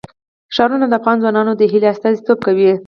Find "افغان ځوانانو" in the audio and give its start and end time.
0.99-1.53